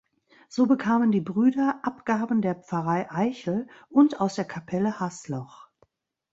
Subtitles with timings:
[0.49, 5.67] So bekamen die Brüder Abgaben der Pfarrei Eichel und aus der Kapelle Hasloch.